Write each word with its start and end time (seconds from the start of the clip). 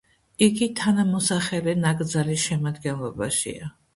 იგი 0.45 0.67
თანამოსახელე 0.79 1.75
ნაკრძალის 1.83 2.45
შემადგენლობაშია. 2.47 3.71